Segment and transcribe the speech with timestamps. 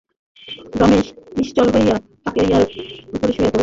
[0.79, 1.07] রমেশ
[1.37, 2.63] নিশ্চল হইয়া তাকিয়ার
[3.13, 3.59] উপরে শুইয়া পড়িল।